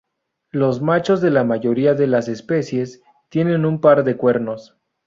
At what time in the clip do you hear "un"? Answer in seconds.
3.67-3.79